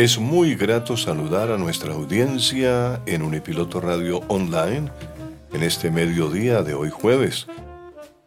[0.00, 4.90] Es muy grato saludar a nuestra audiencia en Unipiloto Radio Online
[5.52, 7.46] en este mediodía de hoy jueves.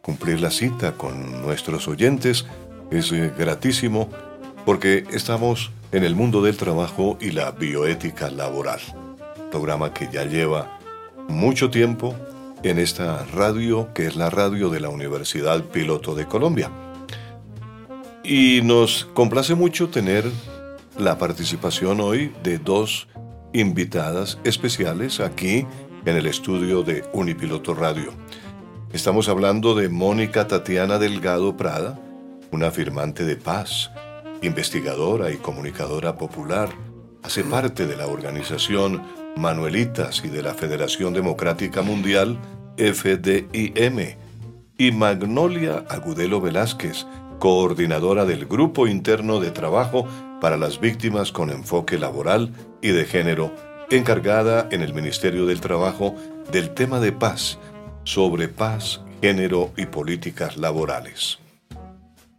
[0.00, 2.46] Cumplir la cita con nuestros oyentes
[2.92, 4.08] es eh, gratísimo
[4.64, 8.78] porque estamos en el mundo del trabajo y la bioética laboral,
[9.50, 10.78] programa que ya lleva
[11.26, 12.14] mucho tiempo
[12.62, 16.70] en esta radio que es la radio de la Universidad Piloto de Colombia.
[18.22, 20.30] Y nos complace mucho tener
[20.98, 23.08] la participación hoy de dos
[23.52, 25.66] invitadas especiales aquí
[26.04, 28.12] en el estudio de Unipiloto Radio.
[28.92, 31.98] Estamos hablando de Mónica Tatiana Delgado Prada,
[32.52, 33.90] una firmante de paz,
[34.42, 36.68] investigadora y comunicadora popular.
[37.22, 39.02] Hace parte de la organización
[39.36, 42.38] Manuelitas y de la Federación Democrática Mundial,
[42.76, 44.16] FDIM.
[44.76, 47.06] Y Magnolia Agudelo Velázquez,
[47.38, 50.06] coordinadora del Grupo Interno de Trabajo
[50.44, 52.50] para las Víctimas con Enfoque Laboral
[52.82, 53.50] y de Género,
[53.90, 56.14] encargada en el Ministerio del Trabajo
[56.52, 57.58] del tema de paz,
[58.04, 61.38] sobre paz, género y políticas laborales.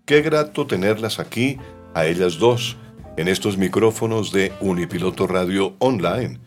[0.05, 1.57] Qué grato tenerlas aquí,
[1.95, 2.77] a ellas dos,
[3.17, 6.37] en estos micrófonos de Unipiloto Radio Online.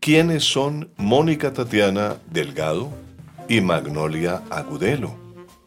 [0.00, 2.90] ¿Quiénes son Mónica Tatiana Delgado
[3.48, 5.25] y Magnolia Agudelo?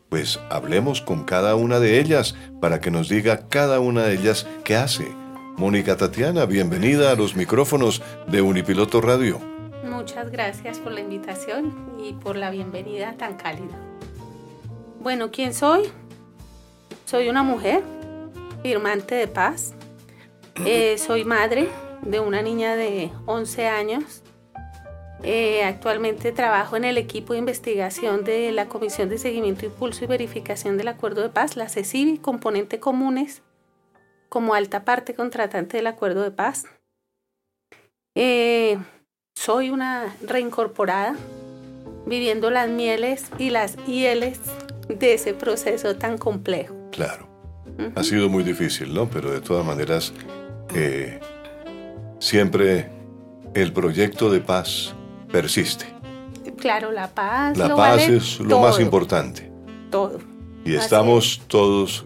[0.10, 4.48] Pues hablemos con cada una de ellas para que nos diga cada una de ellas
[4.64, 5.08] qué hace.
[5.56, 9.40] Mónica Tatiana, bienvenida a los micrófonos de Unipiloto Radio.
[9.84, 13.78] Muchas gracias por la invitación y por la bienvenida tan cálida.
[15.00, 15.84] Bueno, ¿quién soy?
[17.06, 17.84] Soy una mujer,
[18.64, 19.74] firmante de paz.
[20.66, 21.70] Eh, soy madre
[22.02, 24.24] de una niña de 11 años
[25.24, 30.08] eh, actualmente trabajo en el equipo de investigación de la Comisión de Seguimiento, Impulso y
[30.08, 33.42] Verificación del Acuerdo de Paz, la CECIBI, componente comunes,
[34.30, 36.66] como alta parte contratante del Acuerdo de Paz.
[38.16, 38.78] Eh,
[39.36, 41.16] soy una reincorporada,
[42.06, 44.40] viviendo las mieles y las hieles
[44.88, 46.76] de ese proceso tan complejo.
[46.92, 47.28] Claro.
[47.96, 49.10] Ha sido muy difícil, ¿no?
[49.10, 50.14] Pero de todas maneras,
[50.76, 51.20] eh,
[52.20, 52.90] siempre
[53.54, 54.96] el proyecto de paz
[55.32, 55.86] persiste.
[56.58, 57.58] Claro, la paz.
[57.58, 59.52] La paz es lo más importante.
[59.90, 60.20] Todo.
[60.66, 62.06] Y estamos todos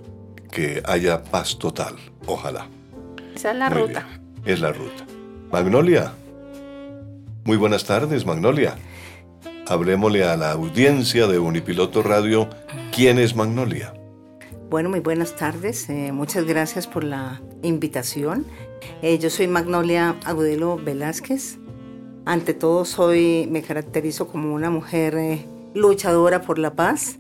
[0.52, 1.96] que haya paz total,
[2.28, 2.68] ojalá.
[3.36, 4.08] Esa es la ruta.
[4.46, 5.06] Es la ruta.
[5.52, 6.14] Magnolia.
[7.46, 8.76] Muy buenas tardes, Magnolia.
[9.68, 12.48] Hablemosle a la audiencia de Unipiloto Radio.
[12.92, 13.94] ¿Quién es Magnolia?
[14.70, 15.90] Bueno, muy buenas tardes.
[15.90, 18.46] Eh, muchas gracias por la invitación.
[19.02, 21.60] Eh, yo soy Magnolia Agudelo Velázquez.
[22.26, 27.20] Ante todo soy, me caracterizo como una mujer eh, luchadora por la paz.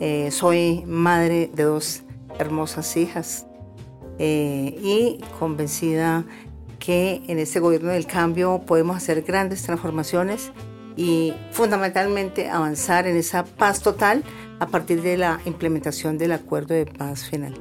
[0.00, 2.02] Eh, soy madre de dos
[2.38, 3.46] hermosas hijas
[4.18, 6.24] eh, y convencida
[6.78, 10.52] que en este gobierno del cambio podemos hacer grandes transformaciones
[10.94, 14.22] y fundamentalmente avanzar en esa paz total
[14.60, 17.54] a partir de la implementación del acuerdo de paz final.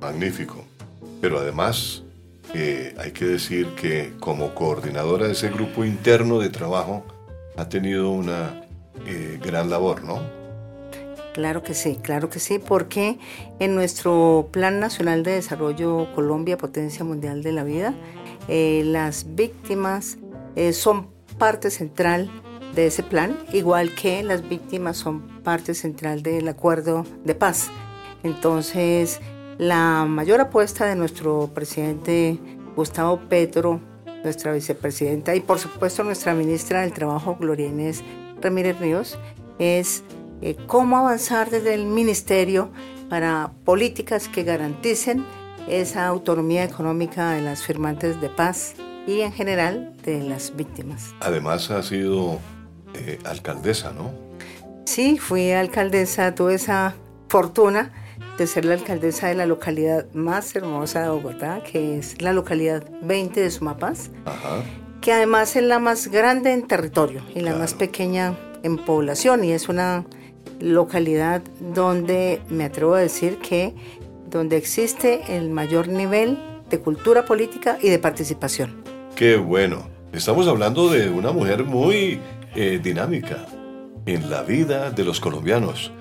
[0.00, 0.64] Magnífico.
[1.20, 2.02] Pero además
[2.52, 7.04] hay que decir que como coordinadora de ese grupo interno de trabajo
[7.56, 8.64] ha tenido una
[9.06, 10.20] eh, gran labor, ¿no?
[11.32, 13.18] Claro que sí, claro que sí, porque
[13.60, 17.94] en nuestro Plan Nacional de Desarrollo Colombia, Potencia Mundial de la Vida,
[18.48, 20.18] eh, las víctimas
[20.56, 21.08] eh, son
[21.38, 22.30] parte central
[22.74, 27.68] de ese plan, igual que las víctimas son parte central del acuerdo de paz.
[28.22, 29.20] Entonces,
[29.60, 32.38] la mayor apuesta de nuestro presidente
[32.74, 33.78] Gustavo Petro,
[34.24, 38.02] nuestra vicepresidenta y por supuesto nuestra ministra del Trabajo, Gloria Inés
[38.40, 39.18] Ramírez Ríos,
[39.58, 40.02] es
[40.40, 42.70] eh, cómo avanzar desde el ministerio
[43.10, 45.26] para políticas que garanticen
[45.68, 48.76] esa autonomía económica de las firmantes de paz
[49.06, 51.14] y en general de las víctimas.
[51.20, 52.38] Además ha sido
[52.94, 54.10] eh, alcaldesa, ¿no?
[54.86, 56.94] Sí, fui alcaldesa, tuve esa
[57.28, 57.92] fortuna
[58.40, 62.82] de ser la alcaldesa de la localidad más hermosa de Bogotá, que es la localidad
[63.02, 64.08] 20 de Sumapaz,
[65.02, 69.52] que además es la más grande en territorio y la más pequeña en población y
[69.52, 70.06] es una
[70.58, 73.74] localidad donde me atrevo a decir que
[74.30, 76.38] donde existe el mayor nivel
[76.70, 78.82] de cultura política y de participación.
[79.16, 79.86] Qué bueno.
[80.14, 82.20] Estamos hablando de una mujer muy
[82.54, 83.44] eh, dinámica
[84.06, 85.92] en la vida de los colombianos.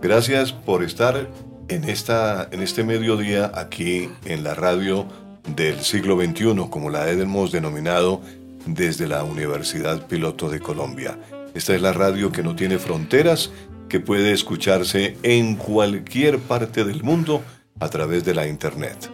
[0.00, 1.28] Gracias por estar
[1.68, 5.06] en, esta, en este mediodía aquí en la radio
[5.54, 8.20] del siglo XXI, como la hemos denominado
[8.66, 11.18] desde la Universidad Piloto de Colombia.
[11.54, 13.50] Esta es la radio que no tiene fronteras,
[13.88, 17.42] que puede escucharse en cualquier parte del mundo
[17.80, 19.10] a través de la Internet.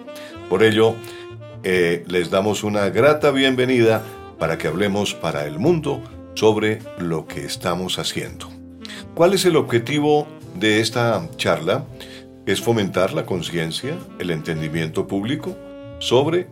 [0.49, 0.95] Por ello,
[1.63, 4.03] eh, les damos una grata bienvenida
[4.39, 6.03] para que hablemos para el mundo
[6.35, 8.51] sobre lo que estamos haciendo.
[9.15, 11.85] ¿Cuál es el objetivo de esta charla?
[12.47, 15.57] Es fomentar la conciencia, el entendimiento público
[15.99, 16.49] sobre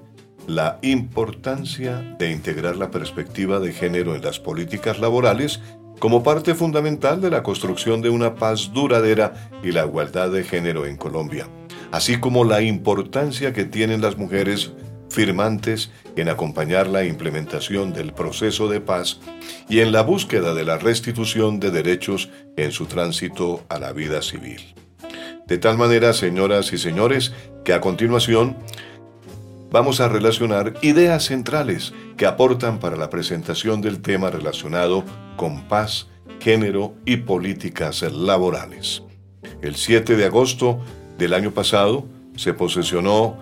[0.46, 5.60] la importancia de integrar la perspectiva de género en las políticas laborales
[5.98, 10.86] como parte fundamental de la construcción de una paz duradera y la igualdad de género
[10.86, 11.46] en Colombia,
[11.92, 14.72] así como la importancia que tienen las mujeres
[15.10, 19.20] firmantes en acompañar la implementación del proceso de paz
[19.68, 24.22] y en la búsqueda de la restitución de derechos en su tránsito a la vida
[24.22, 24.74] civil.
[25.52, 28.56] De tal manera, señoras y señores, que a continuación
[29.70, 35.04] vamos a relacionar ideas centrales que aportan para la presentación del tema relacionado
[35.36, 36.06] con paz,
[36.40, 39.02] género y políticas laborales.
[39.60, 40.80] El 7 de agosto
[41.18, 43.36] del año pasado se posesionó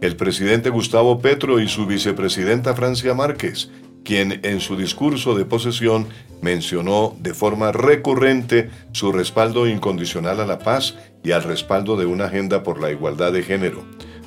[0.00, 3.68] el presidente Gustavo Petro y su vicepresidenta Francia Márquez,
[4.04, 6.06] quien en su discurso de posesión
[6.42, 12.26] mencionó de forma recurrente su respaldo incondicional a la paz y al respaldo de una
[12.26, 13.82] agenda por la igualdad de género.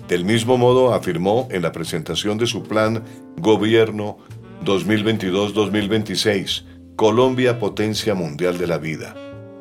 [0.07, 3.03] Del mismo modo afirmó en la presentación de su plan
[3.37, 4.17] Gobierno
[4.63, 6.63] 2022-2026,
[6.95, 9.15] Colombia Potencia Mundial de la Vida.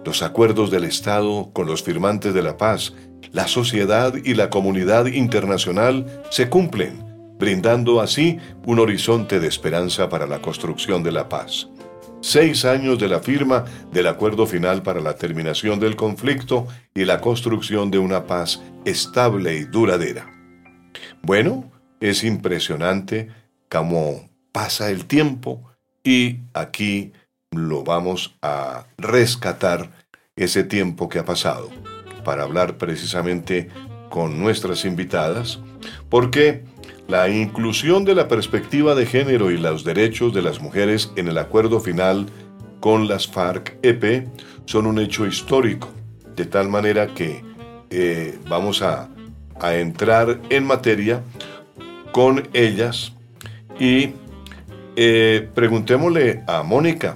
[0.05, 2.95] Los acuerdos del Estado con los firmantes de la paz
[3.35, 7.05] la sociedad y la comunidad internacional se cumplen,
[7.37, 11.69] brindando así un horizonte de esperanza para la construcción de la paz.
[12.27, 17.21] Seis años de la firma del acuerdo final para la terminación del conflicto y la
[17.21, 20.27] construcción de una paz estable y duradera.
[21.21, 23.29] Bueno, es impresionante
[23.69, 25.71] cómo pasa el tiempo
[26.03, 27.13] y aquí
[27.51, 29.91] lo vamos a rescatar
[30.35, 31.69] ese tiempo que ha pasado
[32.25, 33.69] para hablar precisamente
[34.09, 35.61] con nuestras invitadas,
[36.09, 36.65] porque
[37.09, 41.39] la inclusión de la perspectiva de género y los derechos de las mujeres en el
[41.39, 42.27] acuerdo final
[42.81, 44.29] con las FARC-EP
[44.67, 45.89] son un hecho histórico,
[46.37, 47.43] de tal manera que
[47.91, 49.09] eh, vamos a,
[49.63, 51.23] entrar en materia
[52.13, 53.13] con ellas
[53.79, 54.11] y
[54.97, 57.15] eh, preguntémosle a Mónica,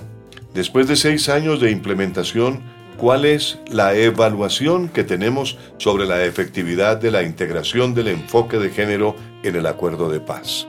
[0.54, 2.62] después de seis años de implementación,
[2.98, 8.70] ¿Cuál es la evaluación que tenemos sobre la efectividad de la integración del enfoque de
[8.70, 9.14] género
[9.44, 10.66] en el acuerdo de paz?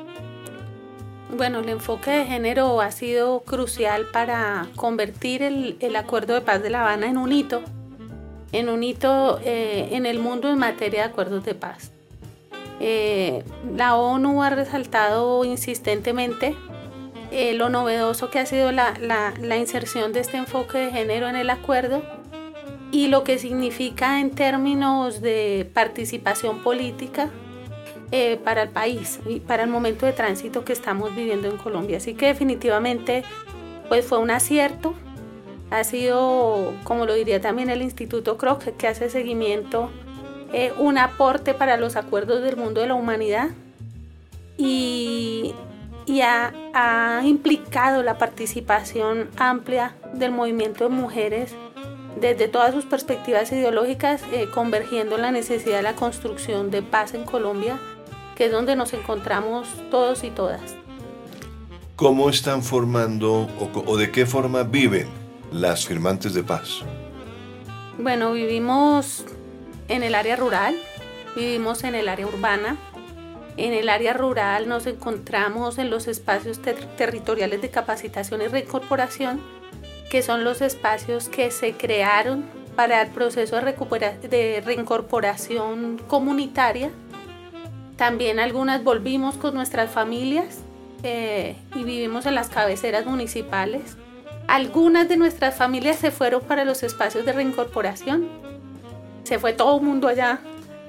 [1.35, 6.69] Bueno, el enfoque de género ha sido crucial para convertir el, acuerdo de paz de
[6.69, 7.63] La Habana en un hito,
[8.51, 11.91] en un hito eh, en el mundo en materia de acuerdos de paz.
[12.79, 13.43] Eh,
[13.75, 16.55] la ONU ha resaltado insistentemente
[17.31, 21.35] eh, lo novedoso que ha sido la, la, inserción de este enfoque de género en
[21.35, 22.18] el acuerdo
[22.91, 27.29] y lo que significa en términos de participación política
[28.11, 31.97] eh, para el país y para el momento de tránsito que estamos viviendo en Colombia.
[31.97, 33.23] Así que definitivamente
[33.87, 34.95] pues fue un acierto.
[35.69, 39.91] Ha sido, como lo diría también el Instituto Kroc, que hace seguimiento,
[40.51, 43.49] eh, un aporte para los acuerdos del mundo de la humanidad
[44.57, 45.53] y,
[46.07, 51.55] y ha, ha implicado la participación amplia del movimiento de mujeres
[52.19, 57.13] desde todas sus perspectivas ideológicas, eh, convergiendo en la necesidad de la construcción de paz
[57.13, 57.79] en Colombia,
[58.35, 60.61] que es donde nos encontramos todos y todas.
[61.95, 63.47] ¿Cómo están formando
[63.85, 65.07] o, de qué forma viven
[65.51, 66.79] las firmantes de paz?
[67.97, 69.25] Bueno, vivimos
[69.89, 70.77] en el área rural,
[71.35, 72.77] vivimos en el área urbana.
[73.57, 76.61] En el área rural nos encontramos en los espacios
[76.95, 79.41] territoriales de capacitación y reincorporación
[80.09, 82.43] que son los espacios que se crearon
[82.75, 86.91] para el proceso de, de reincorporación comunitaria
[87.97, 90.59] También algunas volvimos con nuestras familias
[91.03, 93.97] eh, y vivimos en las cabeceras municipales.
[94.47, 98.27] Algunas de nuestras familias se fueron para los espacios de reincorporación.
[99.23, 100.39] Se fue todo el mundo allá.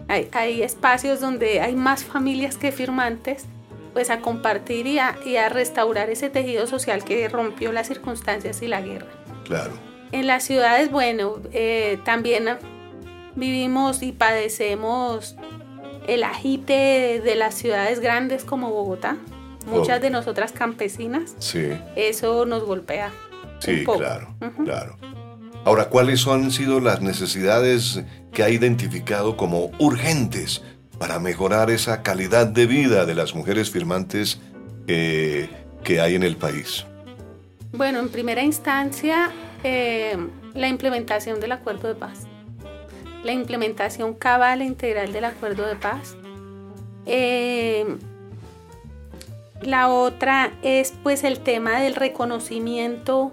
[0.08, 3.44] Hay, espacios donde hay más familias que firmantes,
[3.92, 8.80] pues a compartir y a, restaurar ese tejido social que rompió las circunstancias y la
[8.80, 9.08] guerra.
[9.44, 9.72] Claro.
[10.12, 12.48] En las ciudades, bueno, eh, también
[13.36, 15.36] vivimos y padecemos
[16.06, 19.16] el agite de las ciudades grandes como Bogotá,
[19.66, 21.68] muchas de nosotras campesinas, sí.
[21.94, 23.12] eso nos golpea.
[23.60, 24.96] Sí, claro, claro.
[25.64, 30.62] Ahora, ¿cuáles han sido las necesidades que ha identificado como urgentes
[31.00, 34.38] para mejorar esa calidad de vida de las mujeres firmantes
[34.86, 35.48] que,
[36.00, 36.86] hay en el país?
[37.72, 39.32] Bueno, en primera instancia,
[39.64, 40.16] eh,
[40.54, 42.28] la implementación del acuerdo de paz
[43.24, 46.16] la implementación cabal e integral del acuerdo de paz.
[47.06, 47.84] Eh,
[49.62, 53.32] la otra es pues el tema del reconocimiento,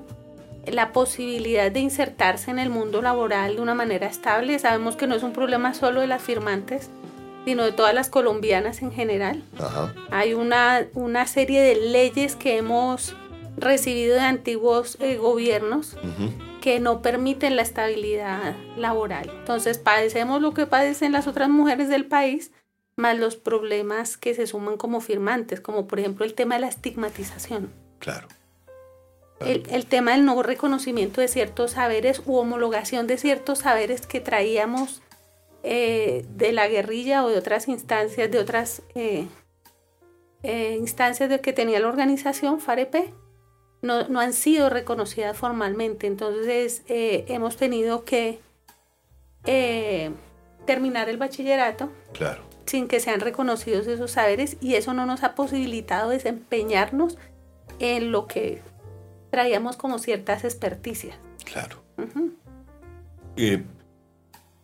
[0.65, 4.59] la posibilidad de insertarse en el mundo laboral de una manera estable.
[4.59, 6.89] Sabemos que no es un problema solo de las firmantes,
[7.47, 9.41] sino de todas las colombianas en general.
[10.11, 13.15] Hay una, una serie de leyes que hemos
[13.55, 15.95] recibido de antiguos eh, gobiernos
[16.59, 19.31] que no permiten la estabilidad laboral.
[19.33, 22.51] Entonces padecemos lo que padecen las otras mujeres del país,
[22.97, 26.67] más los problemas que se suman como firmantes, como por ejemplo el tema de la
[26.67, 27.71] estigmatización.
[27.99, 28.27] Claro.
[29.39, 35.01] El, tema del no reconocimiento de ciertos saberes u homologación de ciertos saberes que traíamos
[35.69, 39.27] eh, de la guerrilla o de otras instancias, de otras eh,
[40.41, 42.95] eh, instancias de que tenía la organización FAREP
[43.81, 46.07] no, han sido reconocidas formalmente.
[46.07, 48.39] Entonces hemos tenido que
[50.65, 52.43] terminar el bachillerato claro.
[52.65, 57.17] sin que sean reconocidos esos saberes y eso no nos ha posibilitado desempeñarnos
[57.79, 58.62] en lo que
[59.31, 61.17] traíamos como ciertas experticias.
[61.43, 61.83] Claro.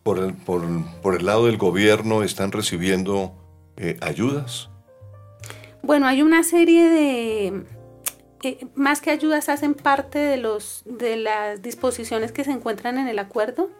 [0.04, 3.34] Por, el, por, el lado del gobierno están recibiendo
[3.76, 4.68] eh, ayudas.
[5.82, 7.64] Bueno, hay una serie de,
[8.74, 13.18] más que ayudas hacen parte de, los, de las disposiciones que se encuentran en el
[13.18, 13.70] acuerdo.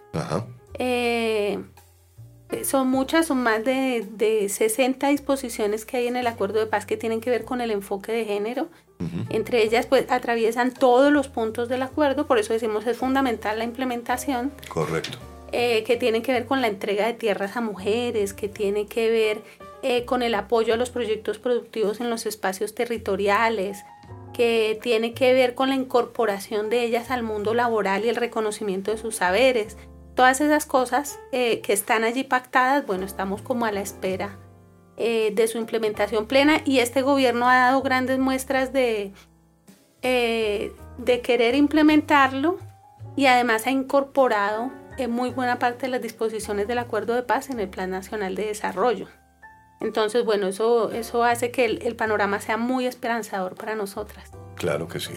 [0.79, 1.61] Eh,
[2.65, 6.87] son muchas, son más de, de, 60 disposiciones que hay en el acuerdo de paz
[6.87, 8.69] que tienen que ver con el enfoque de género.
[9.29, 13.65] Entre ellas, pues atraviesan todos los puntos del acuerdo, por eso decimos es fundamental la
[13.65, 14.51] implementación.
[14.69, 15.19] Correcto.
[15.57, 19.09] Eh, que tienen que ver con la entrega de tierras a mujeres, que tiene que
[19.09, 19.43] ver
[19.85, 23.85] eh, con el apoyo a los proyectos productivos en los espacios territoriales,
[24.33, 28.91] que tiene que ver con la incorporación de ellas al mundo laboral y el reconocimiento
[28.91, 29.77] de sus saberes.
[30.17, 34.41] Todas esas cosas eh, que están allí pactadas, bueno, estamos como a la espera
[34.97, 39.13] de su implementación plena y este gobierno ha dado grandes muestras de,
[40.03, 42.59] de querer implementarlo
[43.17, 47.51] y además ha incorporado en muy buena parte de las disposiciones del acuerdo de paz
[47.51, 49.09] en el Plan Nacional de Desarrollo.
[49.81, 54.31] Entonces, bueno, eso, eso hace que el, panorama sea muy esperanzador para nosotras.
[54.57, 55.15] Claro que sí.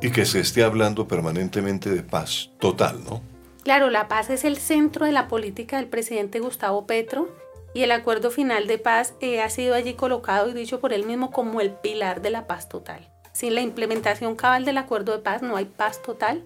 [0.00, 3.22] Y que se esté hablando permanentemente de paz total, ¿no?
[3.64, 7.28] Claro, la paz es el centro de la política del presidente Gustavo Petro
[7.74, 11.04] y el acuerdo final de paz eh, ha sido allí colocado y dicho por él
[11.04, 13.08] mismo como el pilar de la paz total.
[13.32, 16.44] Sin la implementación cabal del acuerdo de paz no hay paz total.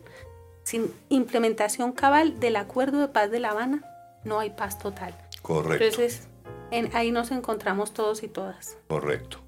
[0.65, 3.83] Sin implementación cabal del acuerdo de paz de La Habana
[4.25, 5.15] no hay paz total.
[5.43, 5.85] Correcto.
[5.85, 6.29] Entonces,
[6.93, 8.77] ahí nos encontramos todos y todas.
[8.89, 9.39] Correcto.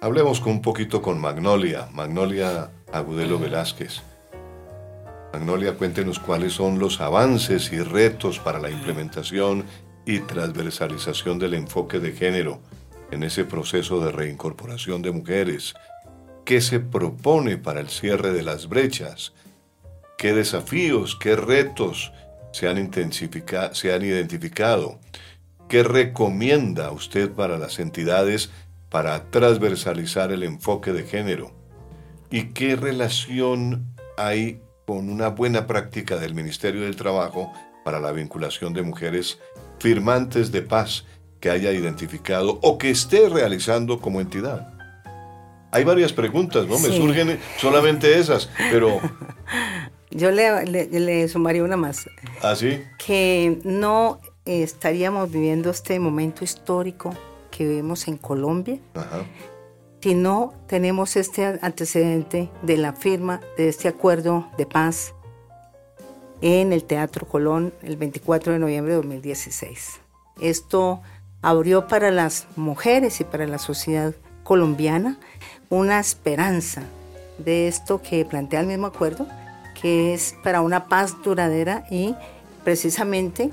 [0.00, 4.00] Hablemos un poquito con Magnolia, Magnolia Agudelo Velázquez.
[5.32, 9.64] Magnolia, cuéntenos cuáles son los avances y retos para la implementación
[10.06, 12.60] y transversalización del enfoque de género
[13.10, 15.74] en ese proceso de reincorporación de mujeres.
[16.44, 19.34] ¿Qué se propone para el cierre de las brechas?
[20.20, 22.12] ¿Qué desafíos, qué retos
[22.52, 22.92] se han,
[23.72, 25.00] se han identificado?
[25.66, 28.50] ¿Qué recomienda usted para las entidades
[28.90, 31.52] para transversalizar el enfoque de género?
[32.30, 33.86] ¿Y qué relación
[34.18, 37.50] hay con una buena práctica del Ministerio del Trabajo
[37.82, 39.38] para la vinculación de mujeres
[39.78, 41.06] firmantes de paz
[41.40, 44.68] que haya identificado o que esté realizando como entidad?
[45.72, 46.78] Hay varias preguntas, ¿no?
[46.78, 49.00] Me surgen solamente esas, pero...
[50.10, 52.08] Yo le, le, sumaría una más.
[52.42, 52.82] ¿Ah, sí?
[52.98, 57.14] Que no estaríamos viviendo este momento histórico
[57.50, 58.78] que vemos en Colombia
[60.00, 65.14] si no tenemos este antecedente de la firma de este acuerdo de paz
[66.40, 70.00] en el Teatro Colón el 24 de noviembre de 2016.
[70.40, 71.02] Esto
[71.42, 75.18] abrió para las mujeres y para la sociedad colombiana
[75.68, 76.82] una esperanza
[77.36, 79.26] de esto que plantea el mismo acuerdo,
[79.80, 82.14] que es para una paz duradera y
[82.64, 83.50] precisamente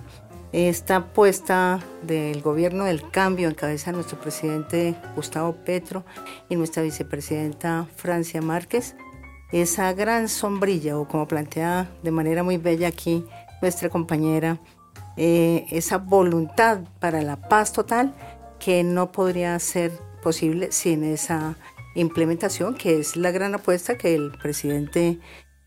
[0.52, 6.06] esta apuesta del gobierno del cambio en cabeza de nuestro presidente Gustavo Petro
[6.50, 8.96] y nuestra vicepresidenta Francia Márquez,
[9.52, 13.26] esa gran sombrilla, o como plantea de manera muy bella aquí
[13.62, 14.60] nuestra compañera,
[15.16, 18.14] eh, esa voluntad para la paz total
[18.60, 19.92] que no podría ser
[20.22, 21.56] posible sin esa
[21.96, 25.20] implementación, que es la gran apuesta que el presidente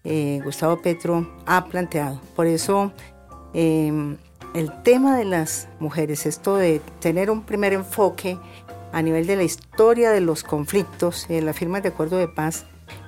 [0.04, 2.20] eh, Gustavo Petro ha planteado.
[2.34, 2.92] Por eso
[3.52, 4.16] em,
[4.54, 8.38] el tema de las mujeres, esto de tener un primer enfoque
[8.92, 12.66] a nivel de la historia de los conflictos, en la firma de acuerdo de paz,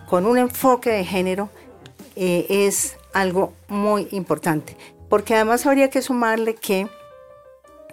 [0.09, 1.49] con un enfoque de género,
[2.15, 4.77] eh, es algo muy importante.
[5.09, 6.89] Porque además habría que sumarle que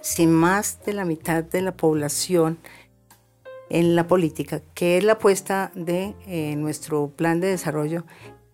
[0.02, 2.58] si más de la mitad de la población
[3.70, 8.06] en la política, que es la apuesta de eh, nuestro plan de desarrollo,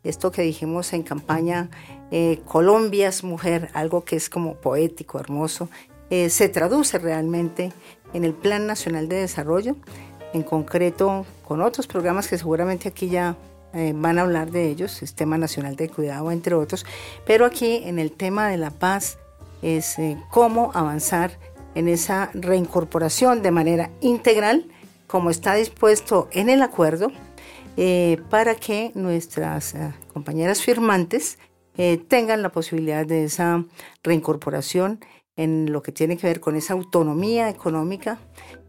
[0.05, 1.69] esto que dijimos en campaña,
[2.11, 5.69] eh, Colombia es mujer, algo que es como poético, hermoso,
[6.09, 7.73] eh, se traduce realmente
[8.13, 9.75] en el Plan Nacional de Desarrollo,
[10.33, 13.35] en concreto con otros programas que seguramente aquí ya
[13.93, 16.85] van a hablar de ellos, Sistema Nacional de Cuidado, entre otros,
[17.25, 19.17] pero aquí en el tema de la paz
[19.61, 19.97] es
[20.29, 21.37] cómo avanzar
[21.73, 24.65] en esa reincorporación de manera integral
[25.07, 27.11] como está dispuesto en el acuerdo,
[27.77, 31.37] eh, para que nuestras eh, compañeras firmantes
[31.77, 33.65] eh, tengan la posibilidad de esa
[34.01, 35.03] reincorporación
[35.35, 38.17] en lo que tiene que ver con esa autonomía económica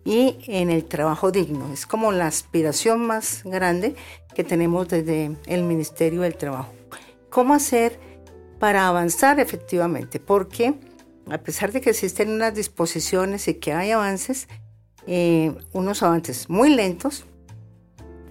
[0.04, 1.72] y en el trabajo digno.
[1.72, 3.94] Es como la aspiración más grande
[4.34, 6.72] que tenemos desde el Ministerio del Trabajo.
[7.30, 8.00] ¿Cómo hacer
[8.58, 10.18] para avanzar efectivamente?
[10.18, 10.74] Porque
[11.30, 14.48] a pesar de que existen unas disposiciones y que hay avances,
[15.72, 17.24] unos avances muy lentos.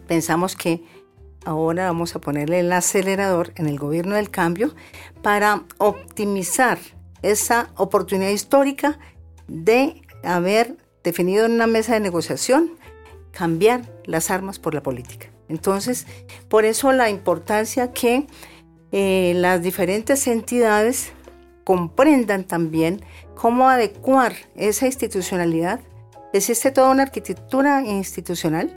[0.07, 0.83] Pensamos que
[1.45, 4.73] ahora vamos a ponerle el acelerador en el gobierno del cambio
[5.21, 6.77] para optimizar
[7.21, 8.99] esa oportunidad histórica
[9.47, 12.71] de haber definido en una mesa de negociación
[13.31, 15.27] cambiar las armas por la política.
[15.49, 16.07] Entonces,
[16.49, 18.27] por eso la importancia que
[18.91, 21.11] eh, las diferentes entidades
[21.63, 23.01] comprendan también
[23.35, 25.81] cómo adecuar esa institucionalidad
[26.35, 28.69] Existe toda una arquitectura institucional,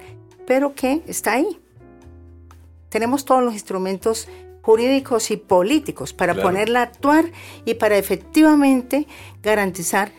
[0.49, 1.61] pero que está ahí.
[2.89, 4.29] Tenemos todos los instrumentos
[4.63, 7.27] jurídicos y políticos para ponerla a actuar
[7.67, 9.07] y para efectivamente
[9.43, 10.11] garantizar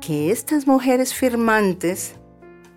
[0.00, 2.14] que estas mujeres firmantes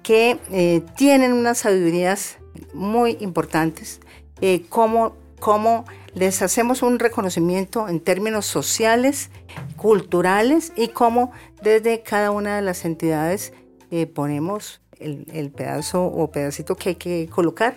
[0.02, 2.40] que eh, tienen unas sabidurías
[2.74, 4.00] muy importantes,
[4.42, 9.30] eh, cómo les hacemos un reconocimiento en términos sociales,
[9.76, 11.32] culturales y cómo
[11.62, 13.54] desde cada una de las entidades
[13.92, 17.76] eh, ponemos el, pedazo o pedacito que hay que colocar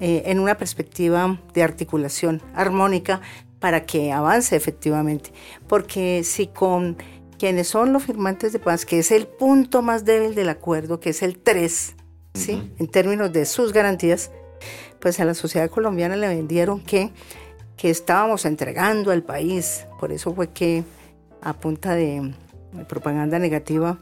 [0.00, 3.20] eh, en una perspectiva de articulación armónica
[3.58, 5.32] para que avance efectivamente.
[5.68, 6.96] Porque si con
[7.38, 11.10] quienes son los firmantes de paz, que es el punto más débil del acuerdo, que
[11.10, 11.94] es el 3,
[12.34, 12.72] ¿sí?
[12.78, 14.30] en términos de sus garantías,
[15.00, 17.10] pues a la sociedad colombiana le vendieron que,
[17.76, 19.86] que estábamos entregando al país.
[19.98, 20.84] Por eso fue que
[21.40, 22.34] a punta de
[22.88, 23.98] propaganda negativa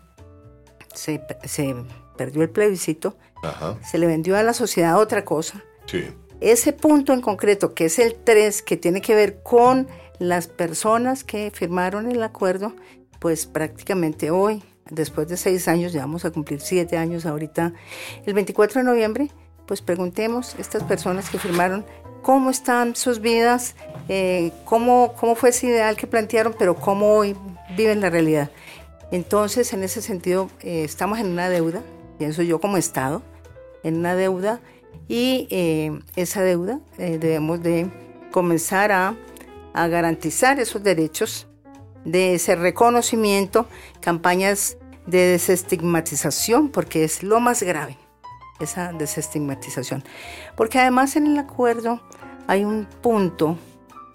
[0.95, 1.21] se,
[2.19, 3.17] perdió el plebiscito,
[3.89, 5.65] se le vendió a la sociedad otra cosa.
[6.41, 11.25] Ese punto en concreto, que es el 3, que tiene que ver con las personas
[11.25, 12.75] que firmaron el acuerdo,
[13.19, 17.73] pues prácticamente hoy, después de seis años, ya vamos a cumplir siete años ahorita,
[18.27, 19.31] el 24 de noviembre,
[19.67, 21.85] pues preguntemos a estas personas que firmaron
[22.23, 23.75] cómo están sus vidas,
[24.09, 27.37] eh, cómo, cómo fue ese ideal que plantearon, pero cómo hoy
[27.77, 28.51] viven la realidad.
[29.11, 31.83] Entonces, en ese sentido, eh, estamos en una deuda,
[32.19, 33.23] pienso yo como Estado,
[33.83, 34.61] en una deuda
[35.09, 37.91] y eh, esa deuda eh, debemos de
[38.33, 39.15] comenzar a,
[39.73, 41.47] a, garantizar esos derechos
[42.05, 43.67] de ese reconocimiento,
[44.01, 44.77] campañas
[45.07, 47.97] de desestigmatización, porque es lo más grave,
[48.61, 50.05] esa desestigmatización.
[50.57, 52.01] Porque además en el acuerdo
[52.47, 53.57] hay un punto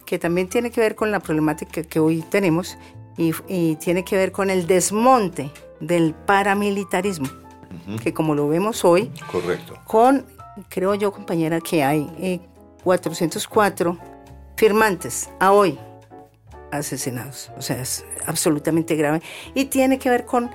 [0.06, 2.78] que también tiene que ver con la problemática que hoy tenemos
[3.18, 7.28] y, tiene que ver con el desmonte del paramilitarismo,
[8.02, 9.76] que como lo vemos hoy, Correcto.
[9.86, 10.26] con,
[10.70, 12.42] creo yo compañera, que hay
[12.84, 14.08] 404 eh,
[14.56, 15.78] firmantes a hoy
[16.72, 19.22] asesinados, o sea, es absolutamente grave,
[19.54, 20.50] y tiene que ver con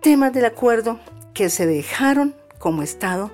[0.00, 1.00] temas del acuerdo
[1.34, 3.30] que se dejaron como Estado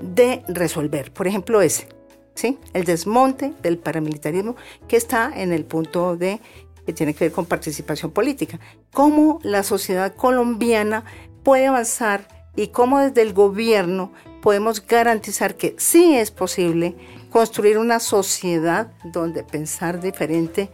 [0.00, 1.12] de resolver.
[1.12, 1.88] Por ejemplo, ese,
[2.34, 2.58] ¿sí?
[2.72, 4.56] El desmonte del paramilitarismo
[4.88, 6.40] que está en el punto de
[6.84, 8.60] que tiene que ver con participación política.
[8.92, 11.04] Cómo la sociedad colombiana
[11.42, 16.96] puede avanzar y cómo desde el gobierno podemos garantizar que sí es posible
[17.30, 20.70] construir una sociedad donde pensar diferente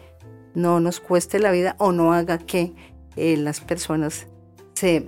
[0.54, 2.72] no nos cueste la vida o no haga que
[3.16, 4.26] eh, las personas
[4.74, 5.06] se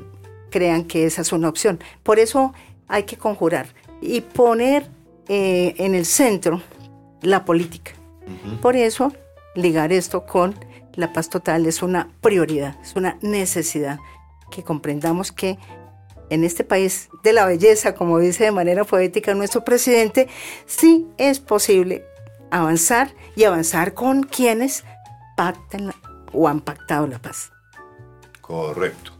[0.50, 1.80] crean que esa es una opción.
[2.02, 2.52] Por eso
[2.88, 3.66] hay que conjurar
[4.00, 4.88] y poner
[5.28, 6.60] eh, en el centro
[7.22, 7.92] la política.
[8.62, 9.12] Por eso
[9.54, 10.54] ligar esto con
[10.94, 13.98] la paz total es una prioridad, es una necesidad
[14.50, 15.58] que comprendamos que
[16.30, 20.28] en este país de la belleza, como dice de manera poética nuestro presidente,
[20.66, 22.04] sí es posible
[22.50, 24.84] avanzar y avanzar con quienes
[25.36, 25.92] pacten
[26.32, 27.50] o han pactado la paz.
[28.40, 29.12] Correcto.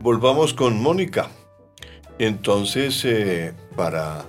[0.00, 1.30] Volvamos con Mónica.
[2.18, 4.24] Entonces, eh, para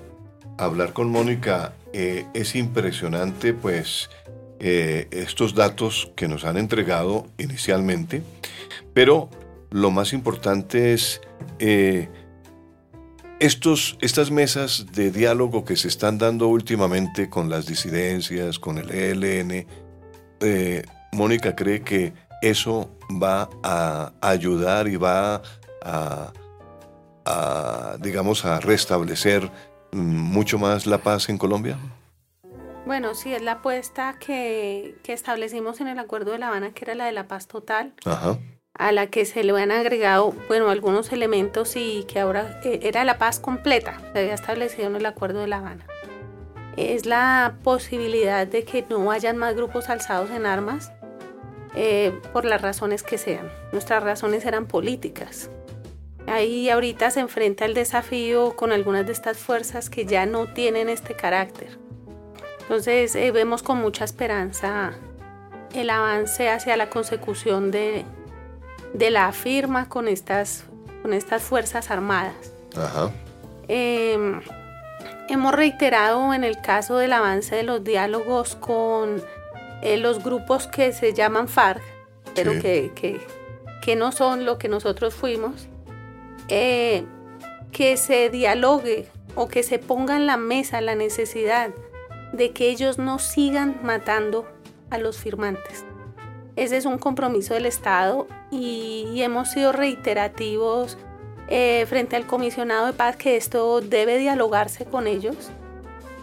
[0.58, 4.10] hablar con Mónica, eh, es impresionante, pues,
[4.60, 8.24] eh, estos datos que nos han entregado inicialmente,
[8.98, 9.30] pero
[9.70, 11.22] lo más importante es
[13.40, 18.90] estos, estas mesas de diálogo que se están dando últimamente con las disidencias, con el
[18.90, 19.68] ELN.
[21.12, 22.90] Mónica cree que eso
[23.22, 25.44] va a ayudar y va
[25.84, 26.34] a
[28.00, 29.52] digamos, a restablecer
[29.92, 31.78] mm, mucho más la paz en Colombia?
[32.88, 36.96] Bueno, sí, es la apuesta que, establecimos en el Acuerdo de La Habana, que era
[36.96, 37.94] la de la paz total,
[38.78, 43.04] a la que se le han agregado, bueno, algunos elementos y que ahora eh, era
[43.04, 45.86] la paz completa, se había establecido en el Acuerdo de La Habana.
[46.76, 50.92] Es la posibilidad de que no hayan más grupos alzados en armas
[51.76, 53.52] eh, por las razones que sean.
[53.72, 55.50] Nuestras razones eran políticas.
[56.28, 60.90] Ahí ahorita se enfrenta el desafío con algunas de estas fuerzas que ya no tienen
[60.90, 61.80] este carácter.
[62.62, 64.94] Entonces eh, vemos con mucha esperanza
[65.74, 68.06] el avance hacia la consecución de,
[68.93, 70.65] la firma con estas,
[71.02, 72.36] con estas fuerzas armadas.
[73.67, 74.41] Em,
[75.30, 79.21] hemos reiterado en el caso del avance de los diálogos con
[79.82, 81.82] eh, los grupos que se llaman FARC,
[82.36, 82.91] pero que,
[83.82, 85.67] que no son lo que nosotros fuimos
[86.50, 87.04] eh,
[87.71, 91.71] que se dialogue o que se ponga en la mesa la necesidad
[92.32, 94.47] de que ellos no sigan matando
[94.89, 95.86] a los firmantes.
[96.56, 100.98] Ese es un compromiso del Estado y, hemos sido reiterativos
[101.50, 105.36] eh, frente al comisionado de paz que esto debe dialogarse con ellos,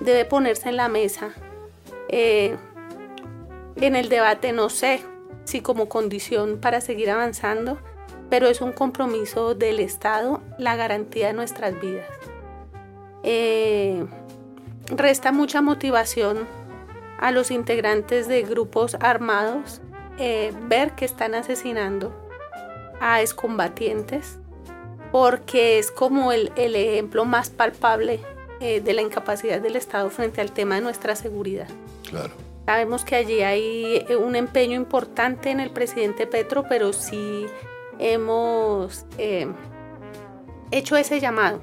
[0.00, 1.32] debe ponerse en la mesa.
[2.08, 2.56] Eh,
[3.76, 5.00] en el debate no sé
[5.44, 7.78] si como condición para seguir avanzando,
[8.30, 12.08] pero es un compromiso del Estado la garantía de nuestras vidas.
[13.22, 14.04] Eh,
[14.86, 16.46] resta mucha motivación
[17.18, 19.80] a los integrantes de grupos armados
[20.18, 22.14] eh, ver que están asesinando
[23.00, 24.38] a excombatientes
[25.12, 28.20] porque es como el, ejemplo más palpable
[28.60, 31.68] eh, de la incapacidad del Estado frente al tema de nuestra seguridad.
[32.08, 32.32] Claro.
[32.66, 37.46] Sabemos que allí hay un empeño importante en el presidente Petro, pero sí
[37.98, 39.46] hemos eh,
[40.70, 41.60] hecho ese llamado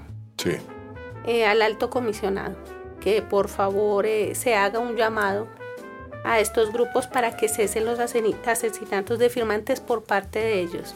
[1.25, 2.55] eh, al alto comisionado,
[2.99, 5.47] que por favor eh, se haga un llamado
[6.23, 10.93] a estos grupos para que cesen los asesinatos de firmantes por parte de ellos,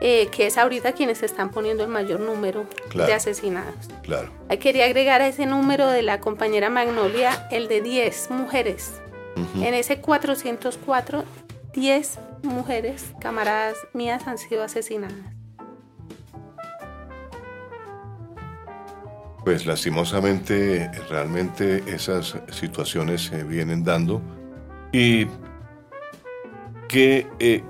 [0.00, 3.74] que es ahorita quienes están poniendo el mayor número de asesinados.
[4.02, 4.30] Claro.
[4.60, 8.92] Quería agregar a ese número de la compañera Magnolia el de 10 mujeres.
[9.56, 11.24] En ese 404
[11.72, 15.14] 10 mujeres, camaradas mías, han sido asesinadas.
[19.44, 24.20] Pues lastimosamente, realmente esas situaciones se vienen dando
[24.92, 25.26] y
[26.88, 27.62] que eh,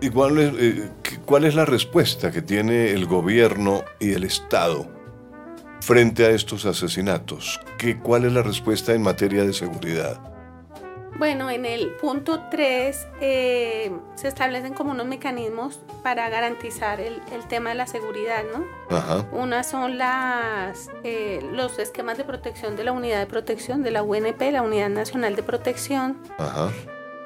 [0.00, 0.90] igual, eh,
[1.26, 4.86] ¿cuál es la respuesta que tiene el gobierno y el Estado
[5.80, 7.60] frente a estos asesinatos?
[7.76, 10.37] ¿Qué, ¿Cuál es la respuesta en materia de seguridad?
[11.16, 17.70] Bueno, en el punto 3 eh, se establecen como unos mecanismos para garantizar el, tema
[17.70, 18.64] de la seguridad, ¿no?
[18.96, 19.26] Ajá.
[19.32, 24.02] Una son las, eh, los esquemas de protección de la unidad de protección de la
[24.02, 26.18] UNP, la Unidad Nacional de Protección.
[26.38, 26.70] Ajá.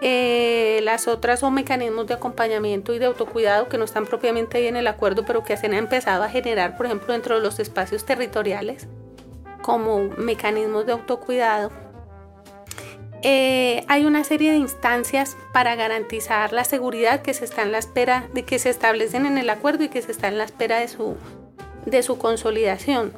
[0.04, 4.66] Eh, las otras son mecanismos de acompañamiento y de autocuidado que no están propiamente ahí
[4.66, 7.60] en el acuerdo, pero que se han empezado a generar, por ejemplo, dentro de los
[7.60, 8.88] espacios territoriales,
[9.62, 11.70] como mecanismos de autocuidado.
[13.22, 17.78] Eh, hay una serie de instancias para garantizar la seguridad que se está en la
[17.78, 20.80] espera de que se establecen en el acuerdo y que se está en la espera
[20.80, 21.16] de su,
[21.86, 23.12] de su consolidación.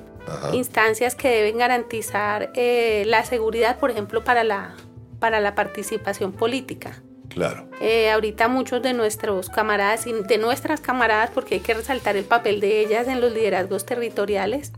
[0.53, 4.75] Instancias que deben garantizar eh, la seguridad, por ejemplo, para la,
[5.19, 7.03] para la participación política.
[7.29, 7.69] Claro.
[7.81, 12.25] Eh, ahorita muchos de nuestros camaradas y de nuestras camaradas, porque hay que resaltar el
[12.25, 14.73] papel de ellas en los liderazgos territoriales,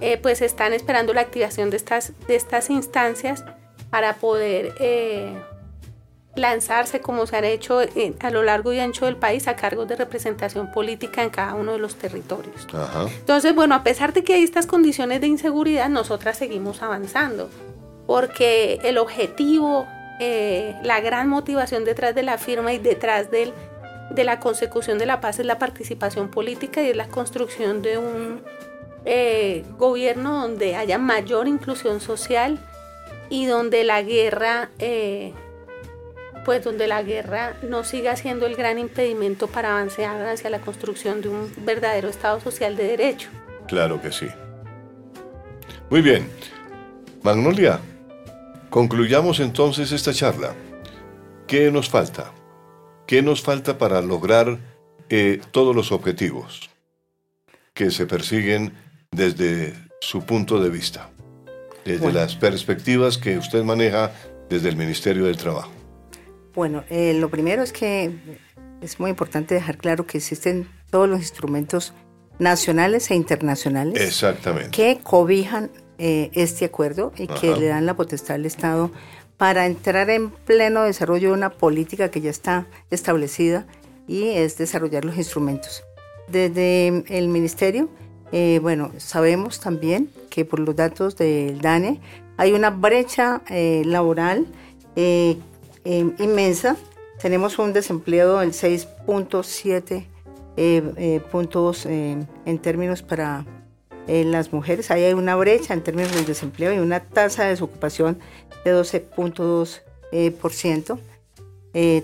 [0.00, 3.44] eh, pues están esperando la activación de estas, de estas instancias
[3.94, 5.40] para poder eh,
[6.34, 9.94] lanzarse como se han hecho a lo largo y ancho del país a cargos de
[9.94, 12.66] representación política en cada uno de los territorios.
[13.20, 17.48] Entonces, bueno, a pesar de que hay estas condiciones de inseguridad, nosotras seguimos avanzando,
[18.08, 19.86] porque el objetivo,
[20.18, 23.52] eh, la gran motivación detrás de la firma y detrás del,
[24.10, 27.98] de la consecución de la paz es la participación política y es la construcción de
[27.98, 28.42] un
[29.04, 32.58] eh, gobierno donde haya mayor inclusión social
[33.34, 34.70] y donde la guerra...
[34.78, 35.32] Eh,
[36.44, 41.22] pues donde la guerra no siga siendo el gran impedimento para avanzar hacia la construcción
[41.22, 43.30] de un verdadero Estado social de derecho.
[43.66, 44.26] Claro que sí.
[45.88, 46.28] Muy bien.
[47.22, 47.80] Magnolia,
[48.68, 50.54] concluyamos entonces esta charla.
[51.46, 52.30] ¿Qué nos falta?
[53.06, 54.58] ¿Qué nos falta para lograr
[55.08, 56.68] eh, todos los objetivos
[57.72, 58.74] que se persiguen
[59.10, 61.08] desde su punto de vista,
[61.84, 64.12] desde las perspectivas que usted maneja
[64.48, 65.70] desde el Ministerio del Trabajo?
[66.54, 68.12] Bueno, eh, lo primero es que
[68.80, 71.94] es muy importante dejar claro que existen todos los instrumentos
[72.38, 74.70] nacionales e internacionales Exactamente.
[74.70, 78.90] que cobijan eh, este acuerdo y que le dan la potestad al Estado
[79.36, 83.66] para entrar en pleno desarrollo de una política que ya está establecida
[84.06, 85.82] y es desarrollar los instrumentos.
[86.28, 87.90] Desde el Ministerio,
[88.36, 92.00] eh, bueno, sabemos también que por los datos del DANE
[92.36, 94.48] hay una brecha laboral
[95.84, 96.76] Em, inmensa.
[97.20, 100.06] Tenemos un desempleo del 6.7
[100.56, 103.44] eh, eh, puntos em, en términos para
[104.08, 104.90] eh, las mujeres.
[104.90, 108.18] Ahí hay una brecha en términos del desempleo y una tasa de desocupación
[108.64, 110.98] de 12.2%.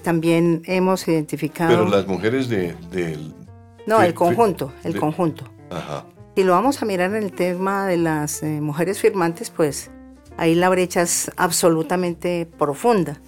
[0.02, 1.70] también hemos identificado...
[1.70, 2.74] Pero las mujeres de...
[3.86, 5.44] no, el conjunto, el conjunto.
[5.70, 6.04] Ajá.
[6.36, 9.90] Si lo vamos a mirar en el tema de las mujeres firmantes, pues
[10.36, 13.20] ahí la brecha es absolutamente profunda,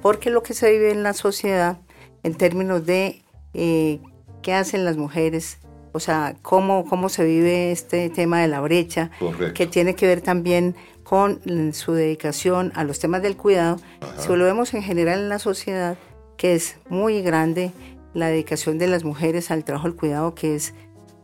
[0.00, 1.78] porque lo que se vive en la sociedad
[2.22, 4.00] en términos de eh,
[4.40, 5.58] qué hacen las mujeres,
[5.92, 9.10] o sea, cómo, cómo se vive este tema de la brecha,
[9.54, 11.40] que tiene que ver también con
[11.74, 13.76] su dedicación a los temas del cuidado.
[14.16, 15.98] Si lo vemos en general en la sociedad,
[16.36, 17.72] que es muy grande
[18.14, 20.72] la dedicación de las mujeres al trabajo del cuidado, que es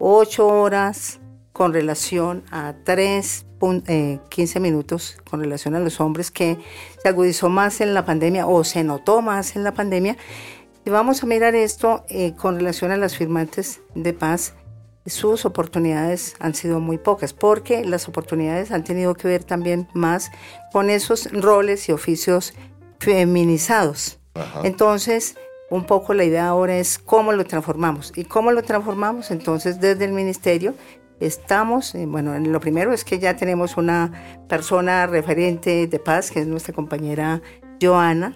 [0.00, 1.20] ocho horas
[1.52, 6.58] con relación a tres 15 eh, minutos con relación a los hombres que
[7.02, 10.16] se agudizó más en la pandemia o se notó más en la pandemia.
[10.86, 14.54] Y vamos a mirar esto eh, con relación a las firmantes de paz.
[15.04, 20.30] Sus oportunidades han sido muy pocas porque las oportunidades han tenido que ver también más
[20.72, 22.54] con esos roles y oficios
[22.98, 24.18] feminizados.
[24.62, 25.36] Entonces,
[25.70, 28.12] un poco la idea ahora es cómo lo transformamos.
[28.16, 29.30] ¿Y cómo lo transformamos?
[29.30, 30.74] Entonces, desde el ministerio
[31.20, 34.12] estamos, eh, bueno, lo primero es que ya tenemos una
[34.48, 37.40] persona referente de paz, que es nuestra compañera
[37.80, 38.34] Joana,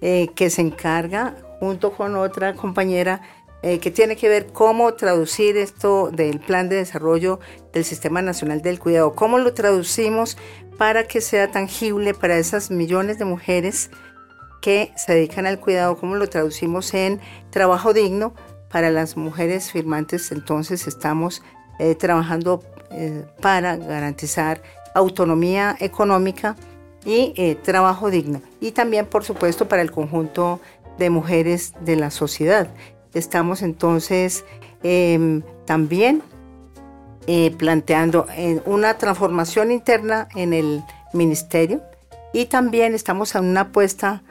[0.00, 3.20] eh, que se encarga junto con otra compañera
[3.64, 7.38] eh, que tiene que ver cómo traducir esto del plan de desarrollo
[7.72, 10.36] del Sistema Nacional del Cuidado, cómo lo traducimos
[10.78, 13.90] para que sea tangible para esas millones de mujeres
[14.62, 17.20] que se dedican al cuidado, cómo lo traducimos en
[17.50, 18.32] trabajo digno
[18.70, 20.32] para las mujeres firmantes.
[20.32, 21.42] Entonces estamos
[21.78, 24.62] eh, trabajando eh, para garantizar
[24.94, 26.56] autonomía económica
[27.04, 28.40] y eh, trabajo digno.
[28.60, 30.60] Y también, por supuesto, para el conjunto
[30.96, 32.68] de mujeres de la sociedad.
[33.14, 34.44] Estamos entonces
[34.82, 36.22] em, también
[37.56, 38.26] planteando
[38.66, 41.80] una transformación interna en el ministerio
[42.32, 44.24] y también estamos en una apuesta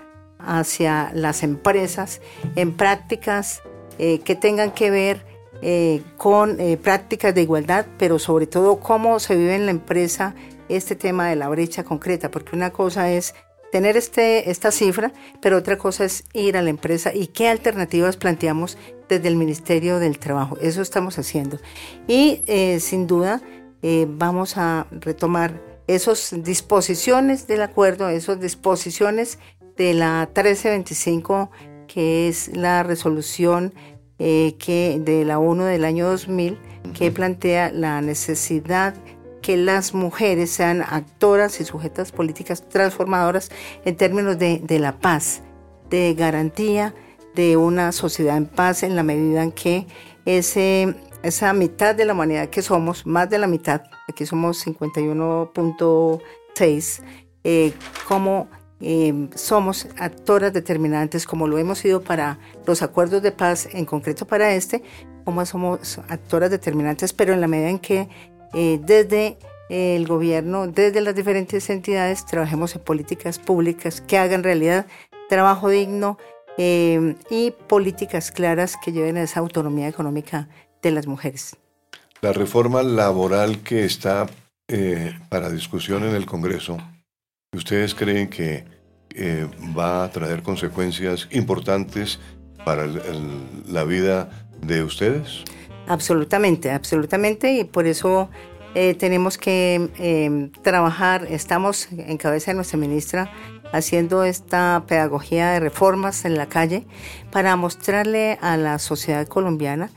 [0.46, 2.22] hacia las empresas
[2.56, 3.62] en prácticas
[3.98, 5.32] que tengan que ver
[5.64, 10.34] eh, con eh, prácticas de igualdad, pero sobre todo cómo se vive en la empresa
[10.70, 13.36] este tema de la brecha concreta, porque una cosa es
[13.72, 18.18] tener este, esta cifra, pero otra cosa es ir a la empresa y qué alternativas
[18.18, 18.76] planteamos
[19.08, 20.58] desde el Ministerio del Trabajo.
[20.62, 21.60] Eso estamos haciendo.
[22.08, 23.42] Y eh, sin duda
[24.08, 29.40] vamos a retomar esas disposiciones del acuerdo, esas disposiciones
[29.78, 31.52] de la 1325,
[31.88, 33.74] que es la resolución
[34.20, 36.58] eh, que de la ONU del año 2000
[36.94, 38.96] que plantea la necesidad
[39.42, 43.50] que las mujeres sean actoras y sujetas políticas transformadoras
[43.86, 45.42] en términos de, de la paz,
[45.90, 46.94] de garantía
[47.36, 49.88] de una sociedad en paz en la medida en que
[50.26, 57.04] ese, esa mitad de la humanidad que somos, más de la mitad, aquí somos 51.6,
[57.44, 57.74] eh,
[58.08, 58.48] cómo
[58.80, 64.26] eh, somos actoras determinantes, como lo hemos sido para los acuerdos de paz, en concreto
[64.26, 64.84] para este,
[65.24, 68.10] como somos actoras determinantes, pero en la medida en que
[68.54, 69.38] eh, desde
[69.70, 74.86] el gobierno, desde las diferentes entidades, trabajemos en políticas públicas que hagan realidad
[75.30, 76.18] trabajo digno
[76.58, 80.50] eh, y políticas claras que lleven a esa autonomía económica
[80.82, 81.56] de las mujeres.
[82.22, 84.28] La reforma laboral que está
[84.68, 86.78] eh, para discusión en el Congreso,
[87.52, 88.64] ¿ustedes creen que
[89.16, 92.20] eh, va a traer consecuencias importantes
[92.64, 92.88] para
[93.68, 95.44] la vida de ustedes?
[95.88, 98.30] Absolutamente, absolutamente, y por eso
[98.76, 103.32] eh, tenemos que trabajar, estamos en cabeza de nuestra ministra
[103.74, 106.86] haciendo esta pedagogía de reformas en la calle
[107.32, 109.90] para mostrarle a la sociedad colombiana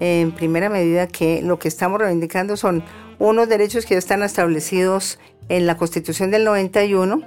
[0.00, 2.84] en primera medida que lo que estamos reivindicando son
[3.18, 7.22] unos derechos que ya están establecidos en la Constitución del 91,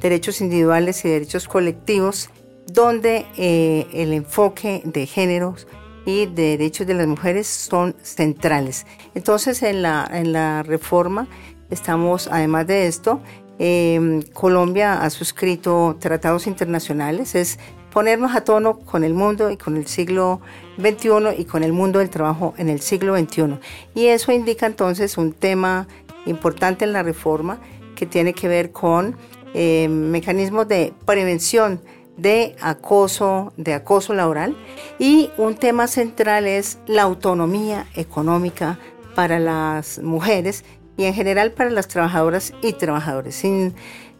[0.00, 2.30] derechos individuales y derechos colectivos,
[2.66, 5.66] donde eh, el enfoque de géneros
[6.06, 8.86] y de derechos de las mujeres son centrales.
[9.14, 11.26] Entonces, en la, en la reforma
[11.70, 13.20] estamos, además de esto,
[13.58, 17.58] eh, Colombia ha suscrito tratados internacionales, es
[17.92, 20.40] ponernos a tono con el mundo y con el siglo
[20.78, 23.58] XXI y con el mundo del trabajo en el siglo XXI.
[23.94, 25.88] Y eso indica entonces un tema
[26.26, 27.58] importante en la reforma
[27.94, 29.16] que tiene que ver con
[29.54, 31.80] eh, mecanismos de prevención
[32.16, 34.56] de acoso, de acoso laboral
[34.98, 38.78] y un tema central es la autonomía económica
[39.14, 40.64] para las mujeres
[40.96, 43.34] y en general para las trabajadoras y trabajadores.
[43.34, 43.74] Sin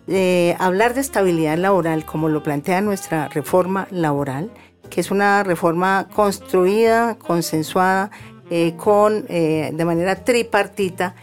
[0.08, 4.50] eh, hablar de estabilidad laboral, como lo plantea nuestra reforma laboral,
[4.90, 8.10] que es una reforma construida, consensuada,
[8.50, 11.14] eh, con, eh, de manera tripartita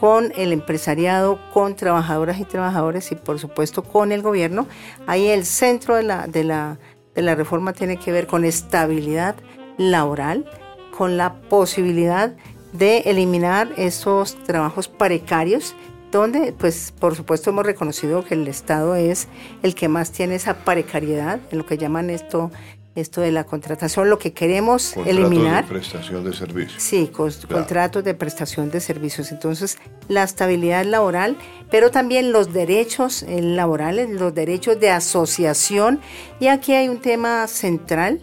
[0.00, 4.66] con el empresariado, con trabajadoras y trabajadores y por supuesto con el gobierno.
[5.06, 6.78] Ahí el centro de la, de la,
[7.14, 9.36] de la reforma tiene que ver con estabilidad
[9.76, 10.50] laboral,
[10.96, 12.34] con la posibilidad
[12.72, 15.74] de eliminar esos trabajos precarios
[16.10, 19.28] donde pues por supuesto hemos reconocido que el Estado es
[19.62, 22.50] el que más tiene esa precariedad, en lo que llaman esto
[22.94, 25.64] esto de la contratación, lo que queremos eliminar.
[25.64, 26.82] de prestación de servicios.
[26.82, 29.30] Sí, contratos de prestación de servicios.
[29.32, 31.36] Entonces, la estabilidad laboral,
[31.70, 36.00] pero también los derechos eh, laborales, los derechos de asociación.
[36.40, 38.20] Y aquí hay un tema central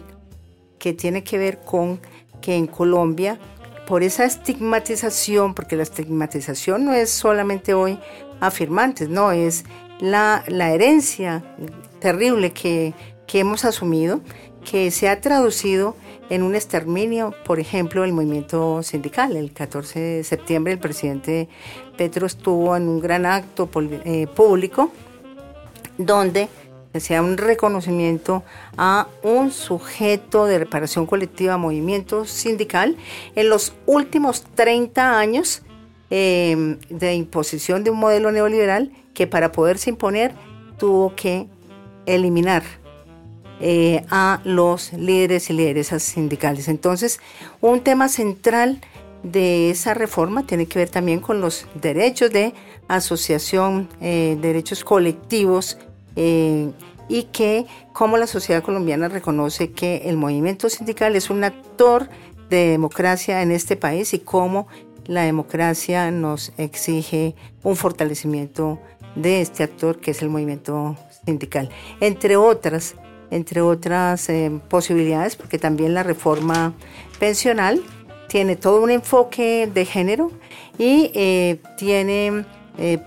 [0.78, 2.00] que tiene que ver con
[2.40, 3.38] que en Colombia
[3.88, 7.98] por esa estigmatización, porque la estigmatización no es solamente hoy
[8.38, 9.64] afirmantes, no, es
[9.98, 11.42] la, herencia
[11.98, 12.92] terrible que,
[13.32, 14.20] hemos asumido,
[14.70, 15.96] que se ha traducido
[16.28, 19.34] en un exterminio, por ejemplo, el movimiento sindical.
[19.34, 21.48] El 14 de septiembre el presidente
[21.96, 23.68] Petro estuvo en un gran acto
[24.04, 24.92] eh, público
[25.96, 26.48] donde
[26.98, 28.42] sea un reconocimiento
[28.76, 32.96] a un sujeto de reparación colectiva, movimiento sindical,
[33.36, 35.62] en los últimos 30 años
[36.10, 40.32] em, de imposición de un modelo neoliberal que para poderse imponer
[40.78, 41.46] tuvo que
[42.06, 42.62] eliminar
[43.60, 46.68] eh, a los líderes y lideresas sindicales.
[46.68, 47.20] Entonces,
[47.60, 48.80] un tema central
[49.22, 52.54] de esa reforma tiene que ver también con los derechos de
[52.86, 55.78] asociación, eh, derechos colectivos,
[56.16, 56.70] eh,
[57.08, 62.08] y que como la sociedad colombiana reconoce que el movimiento sindical es un actor
[62.50, 64.68] de democracia en este país y cómo
[65.06, 68.78] la democracia nos exige un fortalecimiento
[69.14, 71.70] de este actor que es el movimiento sindical.
[72.00, 72.94] Entre otras,
[73.30, 76.74] entre otras eh, posibilidades, porque también la reforma
[77.18, 77.82] pensional
[78.28, 80.30] tiene todo un enfoque de género
[80.78, 82.44] y eh, tiene,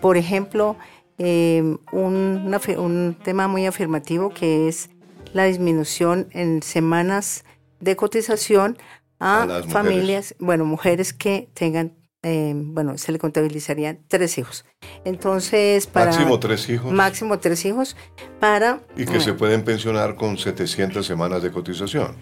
[0.02, 0.76] por ejemplo,
[1.24, 4.90] Em, un, un tema muy afirmativo que es
[5.34, 7.46] la disminución en semanas
[7.80, 8.76] de cotización
[9.20, 14.65] a, familias, bueno, mujeres que tengan, em, bueno, se le contabilizarían tres hijos.
[15.06, 16.12] Entonces, para...
[16.12, 16.92] Máximo tres hijos.
[16.92, 17.96] Máximo tres hijos
[18.40, 18.82] para...
[18.96, 22.15] Y que se pueden pensionar con 700 semanas de cotización.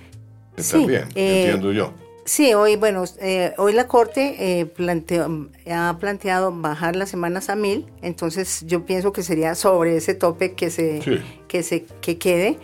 [0.87, 1.93] Bien, eh, entiendo yo.
[2.25, 4.71] Sí, hoy, bueno, eh, hoy la Corte eh,
[5.71, 10.53] ha planteado bajar las semanas a mil, entonces yo pienso que sería sobre ese tope
[10.53, 12.59] que se, que se que quede,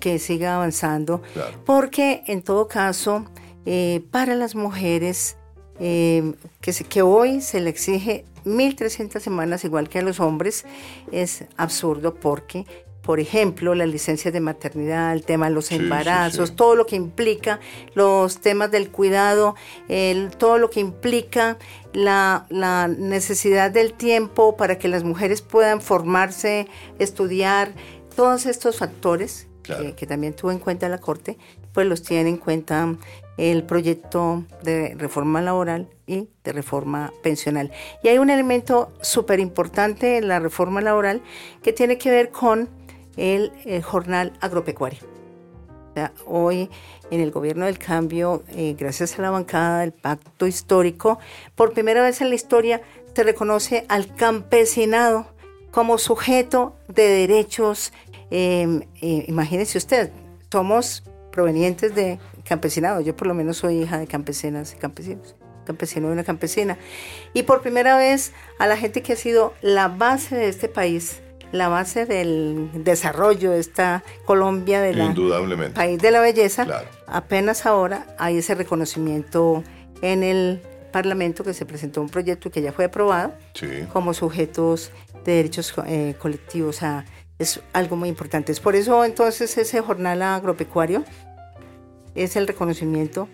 [0.00, 1.22] que siga avanzando,
[1.64, 3.24] porque en todo caso,
[4.10, 5.38] para las mujeres,
[5.78, 6.34] que,
[6.88, 10.64] que hoy se le exige 1.300 semanas igual que a los hombres,
[11.10, 12.66] es absurdo porque
[13.04, 17.60] por ejemplo, las licencias de maternidad, el tema de los embarazos, todo lo que implica
[17.94, 19.56] los temas del cuidado,
[19.88, 21.58] el, todo lo que implica
[21.92, 22.46] la,
[22.98, 26.66] necesidad del tiempo para que las mujeres puedan formarse,
[26.98, 27.74] estudiar,
[28.16, 31.36] todos estos factores que, también tuvo en cuenta la Corte,
[31.74, 32.96] pues los tiene en cuenta
[33.36, 37.72] el proyecto de reforma laboral y de reforma pensional.
[38.02, 41.20] Y hay un elemento súper importante en la reforma laboral
[41.62, 42.68] que tiene que ver con
[43.16, 43.52] el,
[43.82, 45.00] jornal agropecuario.
[46.26, 46.70] hoy
[47.10, 51.18] en el gobierno del cambio, eh, gracias a la bancada del pacto histórico,
[51.54, 52.82] por primera vez en la historia
[53.14, 55.26] se reconoce al campesinado
[55.70, 57.92] como sujeto de derechos.
[58.30, 60.10] Em, eh, imagínense usted,
[60.50, 61.04] somos
[61.34, 66.12] provenientes de campesinado, yo por lo menos soy hija de campesinas y campesinos campesino y
[66.12, 66.78] una campesina.
[67.32, 71.22] Y por primera vez a la gente que ha sido la base de este país,
[71.52, 75.14] la base del desarrollo de esta Colombia de la
[75.74, 76.66] país de la belleza,
[77.06, 79.64] apenas ahora hay ese reconocimiento
[80.02, 80.60] en el
[80.92, 83.32] Parlamento que se presentó un proyecto que ya fue aprobado
[83.92, 84.92] como sujetos
[85.24, 86.80] de derechos eh, colectivos.
[87.38, 88.52] Es algo muy importante.
[88.52, 91.04] Es por eso entonces ese jornal agropecuario
[92.14, 93.28] es el reconocimiento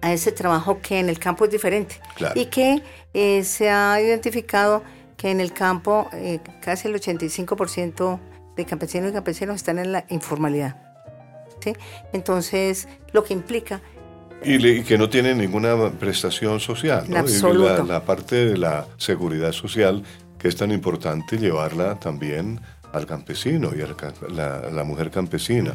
[0.00, 2.00] a ese trabajo que en el campo es diferente
[2.34, 2.82] y que
[3.14, 4.82] eh, se ha identificado
[5.16, 8.18] que en el campo eh, casi el 85%
[8.56, 10.76] de campesinos y campesinos están en la informalidad.
[11.60, 11.72] ¿sí?
[12.12, 13.80] Entonces, lo que implica...
[14.44, 17.04] Y, que no tienen ninguna prestación social.
[17.08, 17.22] ¿no?
[17.52, 20.02] la, la, parte de la seguridad social,
[20.36, 22.60] que es tan importante llevarla también
[22.92, 25.74] al campesino y a la, mujer campesina.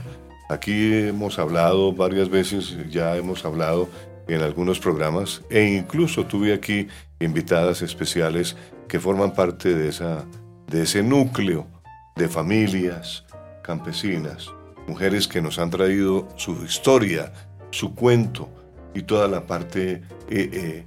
[0.49, 3.89] Aquí hemos hablado varias veces, ya hemos hablado
[4.27, 6.87] en algunos programas e incluso tuve aquí
[7.19, 8.55] invitadas especiales
[8.87, 10.25] que forman parte de, esa,
[10.67, 11.67] de ese núcleo
[12.15, 13.25] de familias
[13.61, 14.49] campesinas,
[14.87, 17.33] mujeres que nos han traído su historia,
[17.71, 18.49] su cuento
[18.93, 20.85] y toda la parte eh, eh,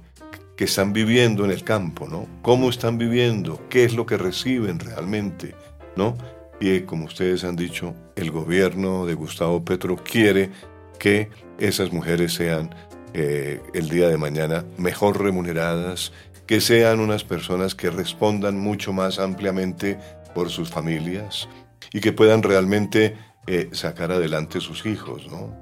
[0.55, 2.27] que están viviendo en el campo, ¿no?
[2.41, 3.61] ¿Cómo están viviendo?
[3.69, 5.55] ¿Qué es lo que reciben realmente?
[5.95, 6.17] ¿No?
[6.59, 10.51] Y eh, como ustedes han dicho, el gobierno de Gustavo Petro quiere
[10.99, 12.73] que esas mujeres sean
[13.13, 16.13] el día de mañana mejor remuneradas
[16.51, 19.97] que sean unas personas que respondan mucho más ampliamente
[20.35, 21.47] por sus familias
[21.93, 23.15] y que puedan realmente
[23.47, 25.57] eh, sacar adelante sus hijos, ¿no?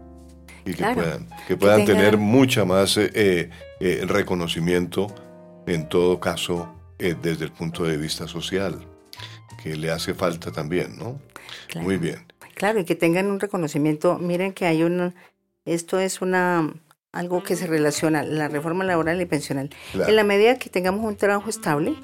[0.65, 5.13] Y que puedan, que puedan tener mucha más eh, eh, reconocimiento,
[5.67, 8.86] en todo caso, desde el punto de vista social,
[9.62, 11.20] que le hace falta también, ¿no?
[11.76, 12.26] Muy bien.
[12.55, 14.18] Claro, y que tengan un reconocimiento.
[14.18, 15.14] Miren que hay un,
[15.66, 16.74] esto es una
[17.12, 19.70] algo que se relaciona la reforma laboral y pensional.
[19.93, 21.95] En la medida que tengamos un trabajo estable,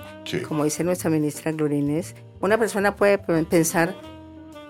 [0.47, 3.95] como dice nuestra ministra Glorines, una persona puede pensar,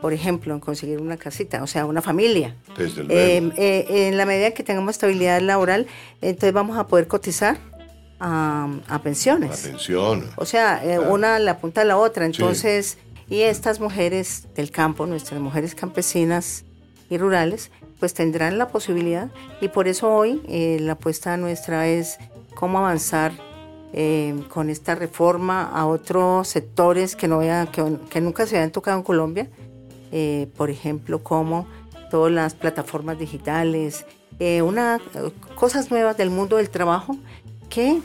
[0.02, 2.56] por ejemplo, en conseguir una casita, o sea, una familia.
[2.78, 5.88] Desde eh, eh, en la medida que tengamos estabilidad laboral,
[6.22, 7.58] entonces vamos a poder cotizar
[8.20, 9.66] a, pensiones.
[9.66, 10.30] A pensiones.
[10.38, 12.26] O sea, eh, una la punta a la otra.
[12.26, 12.98] Entonces,
[13.30, 16.64] y estas mujeres del campo, nuestras mujeres campesinas
[17.10, 19.30] y rurales, pues tendrán la posibilidad
[19.62, 22.18] y por eso hoy eh, la apuesta nuestra es
[22.54, 23.32] cómo avanzar
[23.94, 27.40] eh, con esta reforma a otros sectores que, no
[27.72, 29.50] que, nunca se habían tocado en Colombia,
[30.12, 31.68] eh, por ejemplo, como
[32.12, 34.06] todas las plataformas digitales,
[34.64, 35.00] una,
[35.56, 37.18] cosas nuevas del mundo del trabajo
[37.70, 38.02] que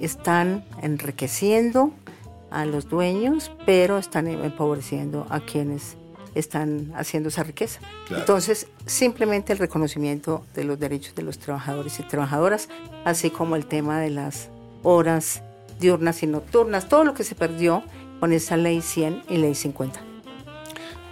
[0.00, 1.92] están enriqueciendo
[2.50, 5.96] a los dueños, pero están empobreciendo a quienes
[6.34, 7.80] están haciendo esa riqueza.
[8.10, 12.68] Entonces, simplemente el reconocimiento de los derechos de los trabajadores y trabajadoras,
[13.04, 14.48] así como el tema de las
[14.82, 15.42] horas
[15.80, 17.82] diurnas y nocturnas, todo lo que se perdió
[18.20, 20.00] con esa ley 100 y ley 50.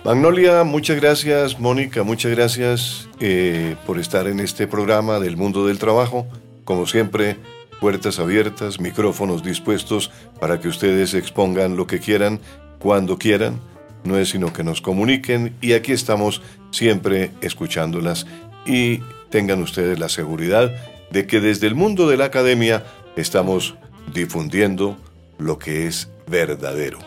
[0.05, 1.61] Magnolia, muchas gracias.
[1.61, 6.27] Mónica, muchas gracias eh, por estar en este programa del mundo del trabajo.
[6.71, 7.37] Como siempre,
[7.81, 12.39] puertas abiertas, micrófonos dispuestos para que ustedes expongan lo que quieran,
[12.79, 13.59] cuando quieran.
[14.05, 18.25] No es sino que nos comuniquen y aquí estamos siempre escuchándolas.
[18.67, 18.99] Y
[19.31, 20.71] tengan ustedes la seguridad
[21.11, 22.85] de que desde el mundo de la academia
[23.17, 23.75] estamos
[24.15, 24.97] difundiendo
[25.39, 27.01] lo que es verdadero,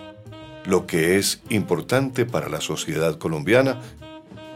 [0.65, 3.79] lo que es importante para la sociedad colombiana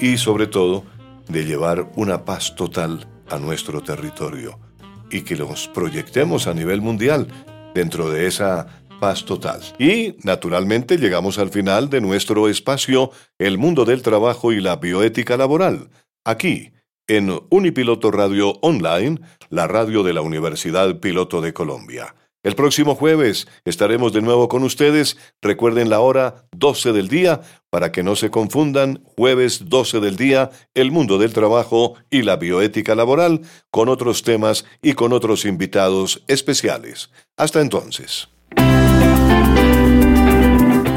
[0.02, 0.84] y sobre todo
[1.30, 4.67] de llevar una paz total a nuestro territorio
[5.12, 7.28] y que los proyectemos a nivel mundial
[7.74, 8.68] dentro de esa
[9.00, 9.62] paz total.
[9.80, 15.38] Y, naturalmente, llegamos al final de nuestro espacio El mundo del trabajo y la bioética
[15.38, 15.90] laboral,
[16.26, 16.72] aquí,
[17.08, 22.16] en Unipiloto Radio Online, la radio de la Universidad Piloto de Colombia.
[22.44, 25.18] El próximo jueves estaremos de nuevo con ustedes.
[25.42, 29.04] Recuerden la hora 12 del día para que no se confundan.
[29.16, 33.42] Jueves 12 del día, el mundo del trabajo y la bioética laboral
[33.72, 37.12] con otros temas y con otros invitados especiales.
[37.36, 38.30] Hasta entonces.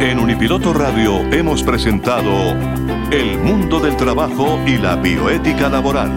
[0.00, 2.30] En Unipiloto Radio hemos presentado
[3.12, 6.10] El mundo del trabajo y la bioética laboral.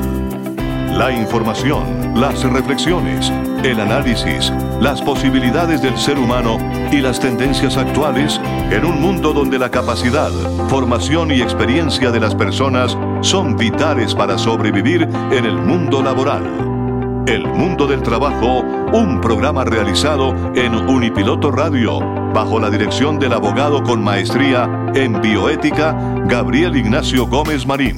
[0.98, 3.32] La información, las reflexiones,
[3.64, 6.58] el análisis, las posibilidades del ser humano
[6.92, 8.40] y las tendencias actuales
[8.72, 10.32] en un mundo donde la capacidad,
[10.68, 16.44] formación y experiencia de las personas son vitales para sobrevivir en el mundo laboral.
[17.26, 18.60] El Mundo del Trabajo,
[18.92, 22.00] un programa realizado en Unipiloto Radio,
[22.34, 25.96] bajo la dirección del abogado con maestría en bioética,
[26.26, 27.96] Gabriel Ignacio Gómez Marín.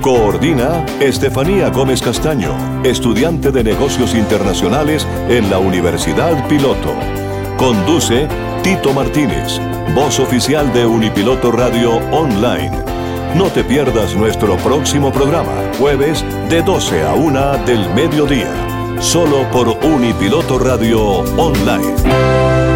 [0.00, 6.94] Coordina Estefanía Gómez Castaño, estudiante de negocios internacionales en la Universidad Piloto.
[7.58, 8.26] Conduce
[8.62, 9.58] Tito Martínez,
[9.94, 12.70] voz oficial de Unipiloto Radio Online.
[13.34, 18.52] No te pierdas nuestro próximo programa, jueves de 12 a 1 del mediodía,
[19.00, 21.00] solo por Unipiloto Radio
[21.38, 22.69] Online.